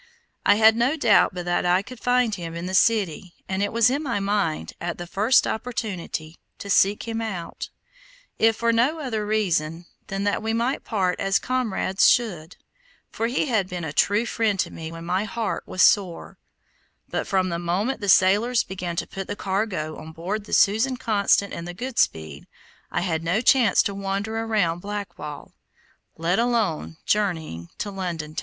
I 0.47 0.55
had 0.55 0.75
no 0.75 0.97
doubt 0.97 1.31
but 1.35 1.45
that 1.45 1.63
I 1.63 1.83
could 1.83 1.99
find 1.99 2.33
him 2.33 2.55
in 2.55 2.65
the 2.65 2.73
city, 2.73 3.35
and 3.47 3.61
it 3.61 3.71
was 3.71 3.87
in 3.91 4.01
my 4.01 4.19
mind, 4.19 4.73
at 4.81 4.97
the 4.97 5.05
first 5.05 5.45
opportunity, 5.45 6.39
to 6.57 6.71
seek 6.71 7.07
him 7.07 7.21
out, 7.21 7.69
if 8.39 8.55
for 8.55 8.73
no 8.73 8.97
other 8.99 9.27
reason 9.27 9.85
than 10.07 10.23
that 10.23 10.41
we 10.41 10.53
might 10.53 10.83
part 10.83 11.19
as 11.19 11.37
comrades 11.37 12.09
should, 12.09 12.55
for 13.11 13.27
he 13.27 13.45
had 13.45 13.69
been 13.69 13.83
a 13.83 13.93
true 13.93 14.25
friend 14.25 14.59
to 14.61 14.71
me 14.71 14.91
when 14.91 15.05
my 15.05 15.25
heart 15.25 15.67
was 15.67 15.83
sore; 15.83 16.39
but 17.07 17.27
from 17.27 17.49
the 17.49 17.59
moment 17.59 18.01
the 18.01 18.09
sailors 18.09 18.63
began 18.63 18.95
to 18.95 19.05
put 19.05 19.27
the 19.27 19.35
cargo 19.35 19.99
on 19.99 20.13
board 20.13 20.45
the 20.45 20.51
Susan 20.53 20.97
Constant 20.97 21.53
and 21.53 21.67
the 21.67 21.75
Goodspeed, 21.75 22.47
I 22.89 23.01
had 23.01 23.23
no 23.23 23.39
chance 23.39 23.83
to 23.83 23.93
wander 23.93 24.35
around 24.39 24.79
Blackwall, 24.79 25.53
let 26.17 26.39
alone 26.39 26.97
journeying 27.05 27.69
to 27.77 27.91
London. 27.91 28.35